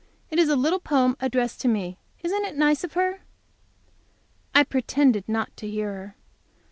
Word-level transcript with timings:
It 0.31 0.39
is 0.39 0.49
a 0.49 0.55
little 0.55 0.79
poem 0.79 1.15
addressed 1.19 1.61
to 1.61 1.67
me. 1.67 1.99
Isn't 2.23 2.43
it 2.43 2.57
nice 2.57 2.83
of 2.83 2.93
her?" 2.93 3.21
I 4.55 4.63
pretended 4.63 5.29
not 5.29 5.55
to 5.57 5.69
hear 5.69 5.93
her. 5.93 6.15